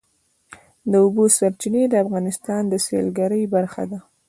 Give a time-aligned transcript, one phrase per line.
[0.91, 3.99] د اوبو سرچینې د افغانستان د سیلګرۍ برخه ده.